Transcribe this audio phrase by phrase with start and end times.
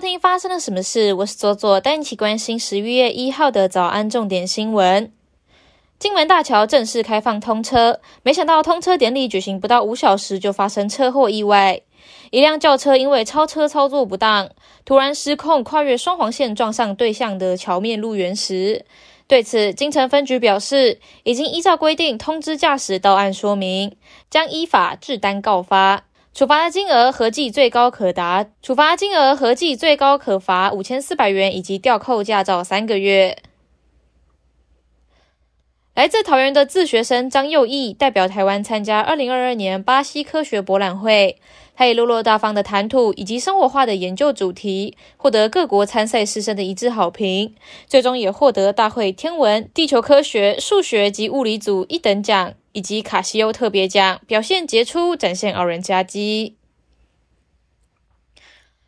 [0.00, 1.12] 听发生了什么事？
[1.12, 5.12] 我是左左，带你一起关心十一月一号的早安重点新闻。
[5.98, 11.82] 金门大桥正式开放通车，没想到通车典礼举行不到五小时就发生车祸意外，
[12.30, 14.48] 一辆轿车因为超车操作不当，
[14.86, 18.86] 突然失控跨越双黄线撞上对向的桥面路缘时，
[19.26, 23.94] 对此金城分局表示，已经依照规定通知驾驶到案说明，
[24.30, 26.04] 将依法制单告发。
[26.32, 33.36] 处罚的金额合计最高可达处罚金额合计最高可罚五千四百元，以及吊扣驾照三个月。
[35.94, 41.36] 来自桃园的自学生张佑义代表台湾参加二零二二年巴西科学博览会，
[41.74, 47.54] 他以落落大方的谈吐以及生活化的研究主题，获得各国参赛师生的一致好评，
[47.86, 52.54] 最终也获得大会天文、地球科学、数学及物理组一等奖。
[52.72, 56.56] 以及卡西欧特别奖，表现杰出，展现傲人佳绩。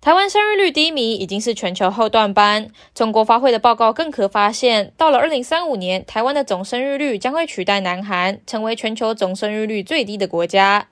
[0.00, 2.68] 台湾生育率低迷已经是全球后段班。
[2.94, 10.88] 中国发会的报告更可发现，到了二零三五年，台湾的总生育率将会取代南韩，成为全球总生育率最低的国家。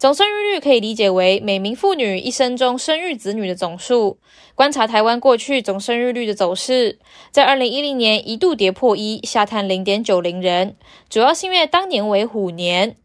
[0.00, 4.16] 总生育率可以理解为每名妇女一生中生育子女的总数。
[4.54, 6.98] 观察台湾过去总生育率的走势，
[7.30, 10.74] 在二零一零年一度跌破一，下探零点九零人，
[11.10, 12.96] 主要是因为当年为虎年，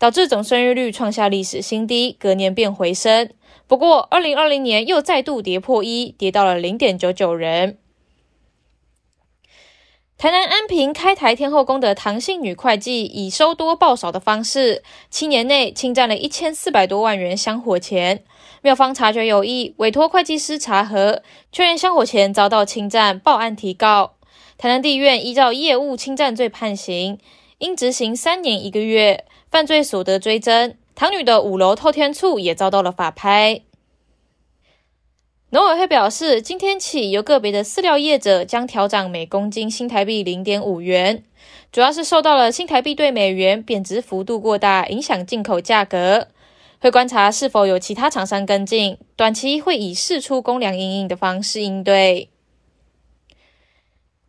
[0.00, 3.30] 导致总生育率创下历史新低，隔年便回升。
[3.68, 7.78] 不过二零二零年又再度跌破一，跌到了零点九九人。
[10.22, 18.22] 台南安平开台天后宫的唐姓女会计以收多报少的方式，七年内侵占了一千四百多万元香火钱。
[18.60, 24.12] 庙方察觉有异，委托会计师查核，确认香火钱遭到侵占，报案提告。
[24.56, 27.18] 台南地院依照业务侵占罪判刑，
[27.58, 30.76] 应执行三年一个月，犯罪所得追征。
[30.94, 33.62] 唐女的五楼透天厝也遭到了法拍。
[35.52, 41.22] 农委会表示，今天起由个别的饲料业者将调涨每公斤新台币零点五元，
[41.70, 46.28] 主要是受到了新台币对美元贬值幅度过大，影响进口价格。
[46.80, 52.30] 会观察是否有其他厂商跟进，短期会以试出公粮应应的方式应对。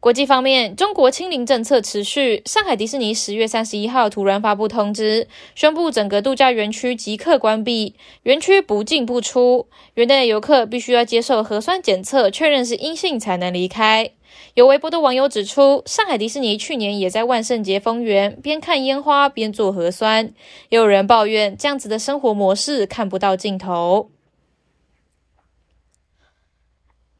[0.03, 2.41] 国际方面，中国清零政策持续。
[2.45, 9.65] 上海迪士尼十月三十一号突然发布通知，宣布整个度假园区即刻关闭，园区不进不出。
[9.93, 14.11] 园内的游客必须要接受核酸检测，确认是阴性才能离开。
[14.55, 20.33] 有微博的网友指出，上海迪士尼去年也在万圣节封园，边看烟花边做核酸。
[20.67, 24.09] 也有人抱怨，这样子的生活模式看不到尽头。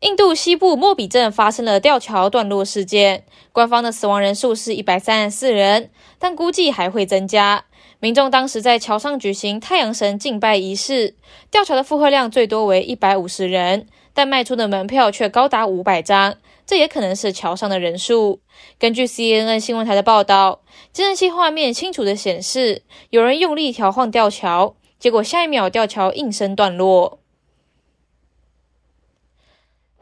[0.04, 7.64] 印度西部莫比镇发生了吊桥断落事件，官方的死亡人数是一百三十四人，但估计还会增加。
[8.02, 11.16] 民众当时在桥上举行太阳神敬拜仪式，
[11.50, 16.36] 吊桥的负荷量最多为一百五十人，但卖出的门票却高达五百张，
[16.66, 18.42] 这也可能是桥上的人数。
[18.78, 22.82] 根据 CNN 新闻台的报道，监视器画面清楚的显示，
[23.12, 27.20] 有人用力调晃吊桥，结果下一秒吊桥应声断落。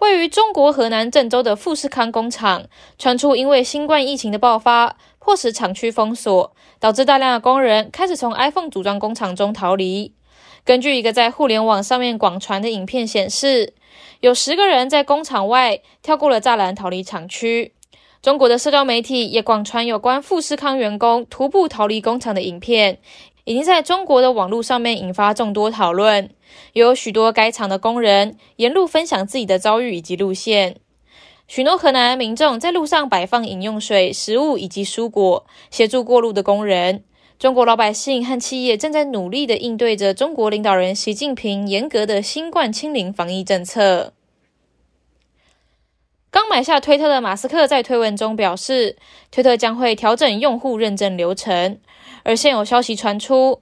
[0.02, 2.64] 位于中国河南郑州的富士康工厂
[2.98, 10.12] 传出，因为新冠疫情的爆发，迫使厂区封锁，导致大量的工人开始从 iPhone 组装工厂中逃离。
[10.66, 13.76] 根据一个在互联网上面广传的影片显示，
[14.22, 17.76] 有十个人在工厂外跳过了栅栏逃离厂区。
[18.24, 23.00] 中国的社交媒体也广传有关富士康员工徒步逃离工厂的影片。
[23.46, 26.30] 已经在中国的网络上面引发众多讨论，
[26.74, 30.78] 有许多该厂的工人沿路分享自己的遭遇以及路线。
[31.48, 37.04] 许多河南民众在路上摆放饮用水、食物以及蔬果，协助过路的工人。
[37.38, 44.14] 中国老百姓和企业正在努力的应对着中国领导人习近平严格的新冠清零防疫政策。
[46.32, 48.96] 刚买下推特的马斯克在推文中表示，
[49.30, 51.78] 推特将会调整用户认证流程。
[52.24, 53.62] 而现有消息传出，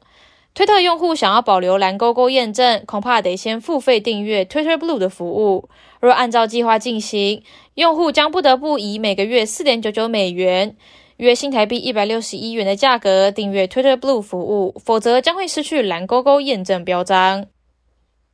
[0.53, 5.67] 推特用户想要保留蓝勾勾验证，恐怕得先付费订阅 Twitter Blue 的服务。
[5.99, 7.41] 若按照计划进行，
[7.73, 10.77] 用户将不得不以每个月四点九九美元
[11.17, 17.47] （约新台币一百六十一元）的价格订阅 Twitter Blue 服务，否则将会失去蓝勾勾验证标章。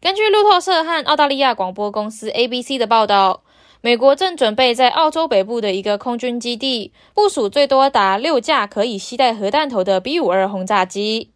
[0.01, 3.44] 根据路透社和澳大利亚广播公司 ABC 的报道。
[3.85, 11.29] 美国正准备在澳洲北部的一个空军基地部署最多达六架可以携带核弹头的 B 五二轰炸机。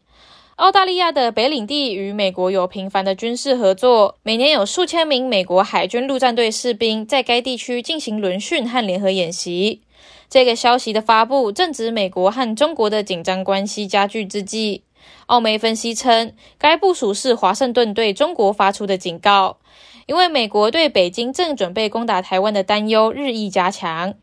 [0.56, 9.84] 澳大利亚的北领地与美国有频繁的军事合作，每年有数千名美国海军陆战队士兵在该地区进行轮训和联合演习。
[10.28, 14.82] 这个消息的发布正值美国和中国的紧张关系加剧之际。
[15.28, 19.58] 澳媒分析称，该部署是华盛顿对中国发出的警告。
[20.06, 24.16] 因为美国对北京正准备攻打台湾的担忧日益加强。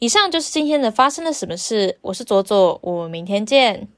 [0.00, 3.86] 以上就是今天的发生了什么事，我是左左，我们明天见。